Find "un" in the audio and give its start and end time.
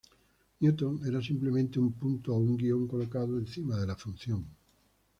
1.79-1.91, 2.39-2.57